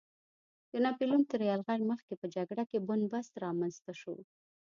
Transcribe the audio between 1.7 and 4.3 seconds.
مخکې په جګړه کې بن بست رامنځته شو.